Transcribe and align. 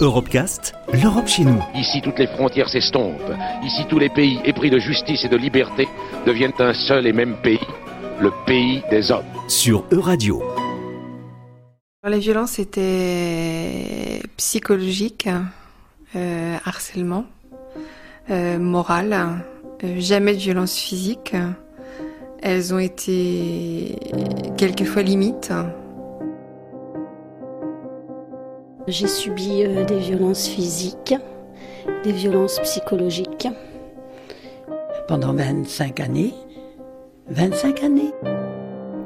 Europecast, 0.00 0.74
l'Europe 0.92 1.26
chez 1.26 1.44
nous. 1.44 1.62
Ici, 1.74 2.00
toutes 2.02 2.18
les 2.18 2.26
frontières 2.26 2.68
s'estompent. 2.68 3.32
Ici, 3.64 3.84
tous 3.88 3.98
les 3.98 4.08
pays 4.08 4.38
épris 4.44 4.70
de 4.70 4.78
justice 4.78 5.24
et 5.24 5.28
de 5.28 5.36
liberté 5.36 5.88
deviennent 6.26 6.52
un 6.58 6.72
seul 6.72 7.06
et 7.06 7.12
même 7.12 7.36
pays, 7.42 7.60
le 8.20 8.30
pays 8.46 8.82
des 8.90 9.10
hommes. 9.10 9.24
Sur 9.48 9.84
Euradio. 9.90 10.42
Les 12.04 12.18
violences 12.18 12.58
étaient 12.58 14.20
psychologiques, 14.36 15.28
euh, 16.16 16.56
harcèlement, 16.64 17.24
euh, 18.30 18.58
moral, 18.58 19.44
euh, 19.84 20.00
jamais 20.00 20.34
de 20.34 20.38
violence 20.38 20.76
physique. 20.76 21.34
Elles 22.42 22.74
ont 22.74 22.78
été 22.78 23.96
quelquefois 24.56 25.02
limites. 25.02 25.52
J'ai 28.88 29.06
subi 29.06 29.62
euh, 29.62 29.84
des 29.84 29.98
violences 29.98 30.48
physiques, 30.48 31.14
des 32.02 32.10
violences 32.12 32.58
psychologiques. 32.60 33.48
Pendant 35.06 35.32
25 35.32 36.00
années. 36.00 36.34
25 37.28 37.84
années. 37.84 38.12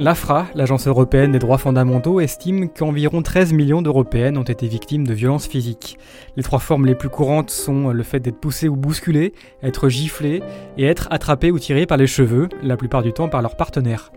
L'AFRA, 0.00 0.46
l'Agence 0.54 0.86
européenne 0.86 1.32
des 1.32 1.40
droits 1.40 1.58
fondamentaux, 1.58 2.20
estime 2.20 2.68
qu'environ 2.68 3.20
13 3.20 3.52
millions 3.52 3.82
d'Européennes 3.82 4.38
ont 4.38 4.44
été 4.44 4.68
victimes 4.68 5.04
de 5.04 5.12
violences 5.12 5.48
physiques. 5.48 5.98
Les 6.36 6.44
trois 6.44 6.60
formes 6.60 6.86
les 6.86 6.94
plus 6.94 7.08
courantes 7.08 7.50
sont 7.50 7.88
le 7.88 8.02
fait 8.04 8.20
d'être 8.20 8.38
poussé 8.38 8.68
ou 8.68 8.76
bousculé, 8.76 9.32
être 9.60 9.88
giflé 9.88 10.40
et 10.76 10.84
être 10.84 11.08
attrapé 11.10 11.50
ou 11.50 11.58
tiré 11.58 11.84
par 11.84 11.96
les 11.96 12.06
cheveux, 12.06 12.48
la 12.62 12.76
plupart 12.76 13.02
du 13.02 13.12
temps 13.12 13.28
par 13.28 13.42
leur 13.42 13.56
partenaire. 13.56 14.12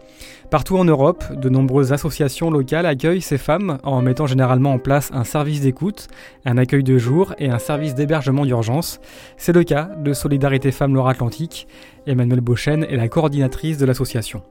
Partout 0.52 0.78
en 0.78 0.86
Europe, 0.86 1.24
de 1.34 1.50
nombreuses 1.50 1.94
associations 1.94 2.52
locales 2.52 2.86
accueillent 2.86 3.20
ces 3.20 3.40
femmes 3.40 3.80
en 3.82 4.04
mettant 4.04 4.28
généralement 4.28 4.74
en 4.74 4.80
place 4.80 5.10
un 5.16 5.24
service 5.24 5.62
d'écoute, 5.62 6.10
un 6.46 6.60
accueil 6.60 6.84
de 6.84 7.00
jour 7.00 7.34
et 7.40 7.50
un 7.50 7.58
service 7.58 7.96
d'hébergement 7.96 8.46
d'urgence. 8.46 9.00
C'est 9.36 9.54
le 9.54 9.64
cas 9.64 9.90
de 9.98 10.14
Solidarité 10.14 10.72
Femmes 10.72 10.94
Loire-Atlantique. 10.94 11.68
Emmanuelle 12.06 12.42
Beauchesne 12.42 12.84
est 12.84 12.98
la 12.98 13.08
coordinatrice 13.08 13.80
de 13.80 13.86
l'association. 13.88 14.44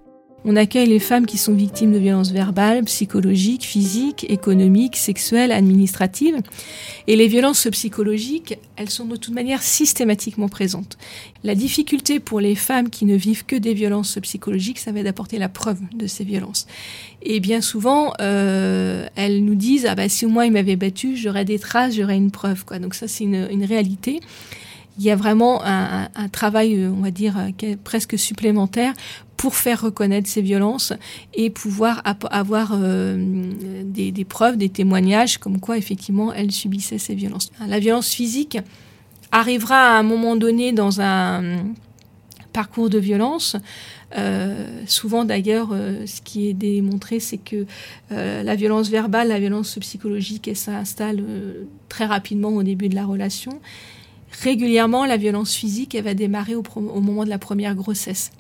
On 0.45 0.57
accueille 0.57 0.89
les 0.89 1.01
femmes 1.01 1.27
qui 1.27 1.37
sont 1.37 1.53
victimes 1.53 1.93
de 1.93 1.99
violences 1.99 2.31
verbales, 2.31 2.85
psychologiques, 2.85 3.65
physiques, 3.65 4.25
économiques, 4.31 4.97
sexuelles, 4.97 5.53
administratives. 5.53 6.37
Et 7.07 7.17
les 7.17 7.29
violences 7.29 7.69
psychologiques, 7.71 8.59
elles 8.77 8.89
sont 8.89 9.05
de 9.05 9.17
toute 9.17 9.35
manière 9.35 9.63
systématiquement 9.63 10.49
présentes. 10.49 10.97
La 11.45 11.55
difficulté 11.55 12.21
pour 12.21 12.41
les 12.41 12.55
femmes 12.55 12.89
qui 12.89 13.05
ne 13.05 13.17
vivent 13.17 13.45
que 13.45 13.57
des 13.57 13.75
violences 13.75 14.19
psychologiques, 14.23 14.79
ça 14.79 14.93
va 14.93 15.01
être 15.01 15.05
d'apporter 15.05 15.39
la 15.39 15.51
preuve 15.51 15.81
de 15.95 16.07
ces 16.07 16.25
violences. 16.25 16.67
Et 17.23 17.41
bien 17.41 17.61
souvent, 17.61 18.15
euh, 18.21 19.07
elles 19.17 19.45
nous 19.45 19.55
disent 19.55 19.87
ah 19.87 19.95
bah 19.95 20.09
si 20.09 20.25
au 20.25 20.31
moins 20.31 20.47
il 20.47 20.53
m'avait 20.53 20.77
battu, 20.77 21.17
j'aurais 21.17 21.45
des 21.45 21.59
traces, 21.59 21.95
j'aurais 21.95 22.17
une 22.17 22.31
preuve 22.31 22.65
quoi. 22.65 22.79
Donc 22.79 22.95
ça 22.95 23.09
c'est 23.09 23.25
une, 23.25 23.47
une 23.51 23.65
réalité 23.65 24.21
il 24.99 25.05
y 25.05 25.11
a 25.11 25.17
vraiment 25.17 25.63
un, 25.65 26.29
travail, 26.31 26.77
euh, 26.77 26.91
on 26.91 27.03
va 27.03 27.11
dire, 27.11 27.37
euh, 27.39 27.77
presque 27.83 28.19
supplémentaire 28.19 28.93
pour 29.37 29.55
faire 29.55 29.81
reconnaître 29.81 30.29
ces 30.29 30.43
violences 30.43 30.93
et 31.33 31.49
pouvoir 31.49 32.03
avoir 32.31 32.73
euh, 32.75 33.17
des, 33.85 34.25
preuves, 34.25 34.59
des 34.59 34.69
témoignages 34.69 35.39
comme 35.39 35.61
quoi 35.61 35.79
effectivement 35.79 36.33
elles 36.33 36.53
subissaient 36.53 36.99
ces 36.99 37.15
violences. 37.15 37.51
La 37.67 37.79
violence 37.79 38.11
physique 38.11 38.59
arrivera 39.33 39.97
à 39.97 39.99
un 39.99 40.03
moment 40.03 40.37
donné 40.37 40.73
dans 40.73 41.01
un 41.01 41.65
parcours 42.53 42.91
de 42.91 42.99
violence. 42.99 43.57
Souvent 44.87 45.25
d'ailleurs, 45.25 45.71
ce 45.71 46.21
qui 46.21 46.49
est 46.49 46.53
démontré, 46.53 47.19
c'est 47.19 47.39
que 47.39 47.65
la 48.11 48.55
violence 48.57 48.91
verbale, 48.91 49.29
la 49.29 49.41
violence 49.41 49.79
psychologique, 49.81 50.49
elle 50.49 50.57
s'installe 50.57 51.25
très 51.89 52.05
rapidement 52.05 52.51
au 52.51 52.63
début 52.63 52.91
de 52.91 52.97
la 52.97 53.07
relation 53.07 53.59
régulièrement, 54.43 55.05
la 55.05 55.17
violence 55.17 55.55
physique, 55.55 55.95
elle 55.95 56.05
va 56.05 56.15
démarrer 56.15 56.55
au, 56.55 56.63
moment 57.01 57.25
de 57.25 57.31
la 57.31 57.39
première 57.39 57.75
grossesse. 57.75 58.31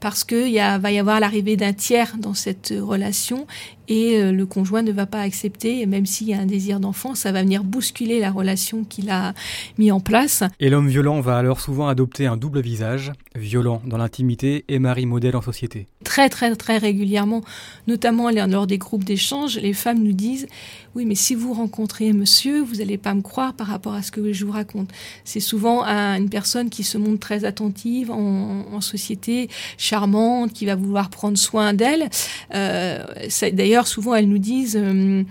Parce 0.00 0.24
qu'il 0.24 0.54
va 0.54 0.92
y 0.92 0.98
avoir 0.98 1.20
l'arrivée 1.20 1.56
d'un 1.56 1.74
tiers 1.74 2.16
dans 2.16 2.32
cette 2.32 2.72
relation 2.76 3.46
et 3.90 4.16
euh, 4.16 4.32
le 4.32 4.46
conjoint 4.46 4.82
ne 4.82 4.92
va 4.92 5.04
pas 5.04 5.20
accepter, 5.20 5.80
et 5.80 5.86
même 5.86 6.06
s'il 6.06 6.28
y 6.28 6.34
a 6.34 6.38
un 6.38 6.46
désir 6.46 6.80
d'enfant, 6.80 7.14
ça 7.14 7.32
va 7.32 7.42
venir 7.42 7.64
bousculer 7.64 8.20
la 8.20 8.30
relation 8.30 8.84
qu'il 8.84 9.10
a 9.10 9.34
mis 9.76 9.90
en 9.90 10.00
place. 10.00 10.44
Et 10.60 10.70
l'homme 10.70 10.88
violent 10.88 11.20
va 11.20 11.36
alors 11.36 11.60
souvent 11.60 11.88
adopter 11.88 12.26
un 12.26 12.36
double 12.36 12.60
visage, 12.60 13.12
violent 13.34 13.82
dans 13.84 13.98
l'intimité 13.98 14.64
et 14.68 14.78
mari 14.78 15.04
modèle 15.06 15.36
en 15.36 15.42
société. 15.42 15.88
Très 16.04 16.28
très 16.28 16.54
très 16.56 16.78
régulièrement, 16.78 17.42
notamment 17.88 18.30
lors 18.30 18.66
des 18.66 18.78
groupes 18.78 19.04
d'échange, 19.04 19.58
les 19.58 19.74
femmes 19.74 20.02
nous 20.02 20.12
disent 20.12 20.46
oui, 20.94 21.04
mais 21.04 21.14
si 21.14 21.36
vous 21.36 21.52
rencontrez 21.52 22.12
monsieur, 22.12 22.62
vous 22.62 22.76
n'allez 22.76 22.98
pas 22.98 23.14
me 23.14 23.22
croire 23.22 23.54
par 23.54 23.68
rapport 23.68 23.94
à 23.94 24.02
ce 24.02 24.10
que 24.10 24.32
je 24.32 24.44
vous 24.44 24.50
raconte. 24.50 24.90
C'est 25.24 25.40
souvent 25.40 25.84
une 25.84 26.28
personne 26.28 26.68
qui 26.68 26.82
se 26.82 26.98
montre 26.98 27.20
très 27.20 27.44
attentive 27.44 28.10
en, 28.10 28.66
en 28.72 28.80
société, 28.80 29.48
charmante, 29.78 30.52
qui 30.52 30.66
va 30.66 30.74
vouloir 30.74 31.10
prendre 31.10 31.38
soin 31.38 31.74
d'elle. 31.74 32.08
Euh, 32.54 33.04
D'ailleurs, 33.52 33.79
souvent, 33.86 34.14
elles 34.14 34.28
nous 34.28 34.38
disent, 34.38 34.76
euh, 34.76 35.22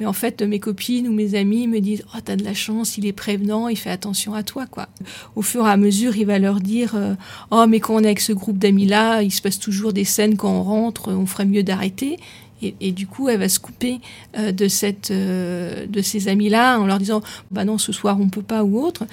mais 0.00 0.06
en 0.06 0.12
fait, 0.12 0.42
mes 0.42 0.58
copines 0.58 1.06
ou 1.06 1.12
mes 1.12 1.34
amis 1.36 1.68
me 1.68 1.80
disent, 1.80 2.04
oh, 2.14 2.18
t'as 2.24 2.36
de 2.36 2.44
la 2.44 2.54
chance, 2.54 2.98
il 2.98 3.06
est 3.06 3.12
prévenant, 3.12 3.68
il 3.68 3.76
fait 3.76 3.90
attention 3.90 4.34
à 4.34 4.42
toi, 4.42 4.66
quoi. 4.66 4.88
Au 5.36 5.42
fur 5.42 5.66
et 5.66 5.70
à 5.70 5.76
mesure, 5.76 6.16
il 6.16 6.26
va 6.26 6.38
leur 6.38 6.60
dire, 6.60 6.94
euh, 6.96 7.14
oh, 7.50 7.66
mais 7.68 7.80
quand 7.80 7.94
on 7.94 8.00
est 8.00 8.06
avec 8.06 8.20
ce 8.20 8.32
groupe 8.32 8.58
d'amis-là, 8.58 9.22
il 9.22 9.30
se 9.30 9.40
passe 9.40 9.58
toujours 9.58 9.92
des 9.92 10.04
scènes 10.04 10.36
quand 10.36 10.50
on 10.50 10.62
rentre, 10.62 11.12
on 11.12 11.26
ferait 11.26 11.46
mieux 11.46 11.62
d'arrêter. 11.62 12.18
Et, 12.80 12.92
du 12.92 13.06
coup, 13.06 13.28
elle 13.28 13.38
va 13.38 13.48
se 13.48 13.60
couper 13.60 14.00
euh, 14.38 14.52
de 14.52 14.68
cette, 14.68 15.10
de 15.12 16.02
ces 16.02 16.28
amis-là 16.28 16.78
en 16.78 16.86
leur 16.86 16.98
disant, 16.98 17.22
bah 17.50 17.64
non, 17.64 17.78
ce 17.78 17.92
soir 17.92 18.18
on 18.20 18.28
peut 18.28 18.42
pas 18.42 18.64
ou 18.64 18.80
autre. 18.80 19.04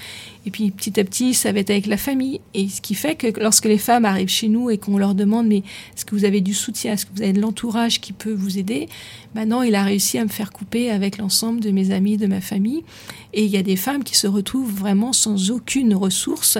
Et 0.45 0.51
puis 0.51 0.71
petit 0.71 0.99
à 0.99 1.03
petit, 1.03 1.33
ça 1.33 1.51
va 1.51 1.59
être 1.59 1.69
avec 1.69 1.85
la 1.85 1.97
famille. 1.97 2.41
Et 2.53 2.67
ce 2.67 2.81
qui 2.81 2.95
fait 2.95 3.15
que 3.15 3.39
lorsque 3.39 3.65
les 3.65 3.77
femmes 3.77 4.05
arrivent 4.05 4.29
chez 4.29 4.47
nous 4.47 4.69
et 4.69 4.77
qu'on 4.77 4.97
leur 4.97 5.15
demande, 5.15 5.47
mais 5.47 5.57
est-ce 5.57 6.05
que 6.05 6.15
vous 6.15 6.25
avez 6.25 6.41
du 6.41 6.53
soutien, 6.53 6.93
est-ce 6.93 7.05
que 7.05 7.11
vous 7.15 7.21
avez 7.21 7.33
de 7.33 7.41
l'entourage 7.41 8.01
qui 8.01 8.13
peut 8.13 8.33
vous 8.33 8.57
aider? 8.57 8.89
Maintenant, 9.35 9.61
il 9.61 9.75
a 9.75 9.83
réussi 9.83 10.17
à 10.17 10.23
me 10.23 10.29
faire 10.29 10.51
couper 10.51 10.89
avec 10.89 11.17
l'ensemble 11.17 11.59
de 11.59 11.71
mes 11.71 11.91
amis, 11.91 12.17
de 12.17 12.27
ma 12.27 12.41
famille. 12.41 12.83
Et 13.33 13.43
il 13.43 13.49
y 13.49 13.57
a 13.57 13.63
des 13.63 13.75
femmes 13.75 14.03
qui 14.03 14.15
se 14.15 14.27
retrouvent 14.27 14.71
vraiment 14.71 15.13
sans 15.13 15.51
aucune 15.51 15.93
ressource 15.95 16.57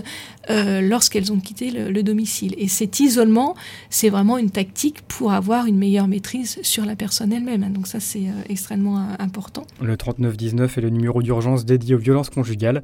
euh, 0.49 0.81
lorsqu'elles 0.81 1.31
ont 1.31 1.39
quitté 1.39 1.71
le, 1.71 1.91
le, 1.91 2.03
domicile. 2.03 2.55
Et 2.57 2.67
cet 2.67 2.99
isolement, 2.99 3.55
c'est 3.89 4.09
vraiment 4.09 4.37
une 4.37 4.49
tactique 4.49 5.01
pour 5.07 5.33
avoir 5.33 5.65
une 5.65 5.77
meilleure 5.77 6.07
maîtrise 6.07 6.59
sur 6.63 6.85
la 6.85 6.95
personne 6.95 7.31
elle-même. 7.31 7.71
Donc 7.71 7.87
ça, 7.87 7.99
c'est 7.99 8.27
euh, 8.27 8.43
extrêmement 8.49 8.97
euh, 8.99 9.15
important. 9.19 9.63
Le 9.81 9.95
3919 9.95 10.77
est 10.77 10.81
le 10.81 10.89
numéro 10.89 11.21
d'urgence 11.21 11.65
dédié 11.65 11.95
aux 11.95 11.99
violences 11.99 12.29
conjugales. 12.29 12.83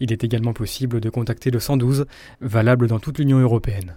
Il 0.00 0.12
est 0.12 0.24
également 0.24 0.52
possible 0.52 1.00
de 1.00 1.10
contacter 1.10 1.50
le 1.50 1.60
112, 1.60 2.06
valable 2.40 2.88
dans 2.88 2.98
toute 2.98 3.18
l'Union 3.18 3.38
européenne. 3.38 3.96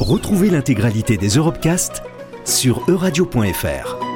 Retrouvez 0.00 0.48
l'intégralité 0.48 1.16
des 1.16 1.28
Europecast 1.28 2.02
sur 2.44 2.88
euradio.fr. 2.88 4.07